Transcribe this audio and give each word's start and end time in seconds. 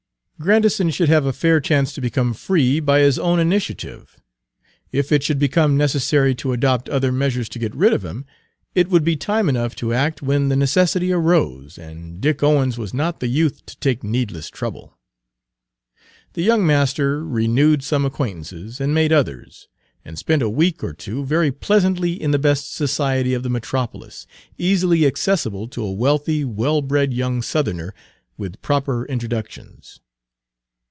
Grandison 0.41 0.89
should 0.89 1.07
have 1.07 1.23
a 1.27 1.33
fair 1.33 1.59
chance 1.61 1.93
to 1.93 2.01
become 2.01 2.33
free 2.33 2.79
by 2.79 2.97
his 3.01 3.19
own 3.19 3.39
initiative; 3.39 4.19
if 4.91 5.11
it 5.11 5.21
should 5.21 5.37
become 5.37 5.77
necessary 5.77 6.33
to 6.33 6.47
Page 6.49 6.63
184 6.63 6.73
adopt 6.73 6.89
other 6.89 7.11
measures 7.11 7.47
to 7.47 7.59
get 7.59 7.75
rid 7.75 7.93
of 7.93 8.03
him, 8.03 8.25
it 8.73 8.89
would 8.89 9.03
be 9.03 9.15
time 9.15 9.47
enough 9.47 9.75
to 9.75 9.93
act 9.93 10.23
when 10.23 10.49
the 10.49 10.55
necessity 10.55 11.11
arose; 11.13 11.77
and 11.77 12.19
Dick 12.21 12.41
Owens 12.41 12.75
was 12.75 12.91
not 12.91 13.19
the 13.19 13.27
youth 13.27 13.63
to 13.67 13.77
take 13.77 14.03
needless 14.03 14.49
trouble. 14.49 14.97
The 16.33 16.41
young 16.41 16.65
master 16.65 17.23
renewed 17.23 17.83
some 17.83 18.03
acquaintances 18.03 18.81
and 18.81 18.95
made 18.95 19.13
others, 19.13 19.67
and 20.03 20.17
spent 20.17 20.41
a 20.41 20.49
week 20.49 20.83
or 20.83 20.93
two 20.93 21.23
very 21.23 21.51
pleasantly 21.51 22.19
in 22.19 22.31
the 22.31 22.39
best 22.39 22.73
society 22.73 23.35
of 23.35 23.43
the 23.43 23.49
metropolis, 23.51 24.25
easily 24.57 25.05
accessible 25.05 25.67
to 25.67 25.83
a 25.83 25.91
wealthy, 25.93 26.43
well 26.43 26.81
bred 26.81 27.13
young 27.13 27.43
Southerner, 27.43 27.93
with 28.39 28.59
proper 28.63 29.05
introductions. 29.05 29.99